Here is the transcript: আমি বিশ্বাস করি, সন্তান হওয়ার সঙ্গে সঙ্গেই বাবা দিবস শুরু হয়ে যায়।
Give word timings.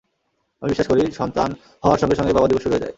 আমি 0.61 0.69
বিশ্বাস 0.71 0.87
করি, 0.87 1.01
সন্তান 1.11 1.49
হওয়ার 1.83 1.99
সঙ্গে 1.99 2.15
সঙ্গেই 2.15 2.35
বাবা 2.35 2.47
দিবস 2.47 2.61
শুরু 2.63 2.73
হয়ে 2.73 2.83
যায়। 2.83 2.89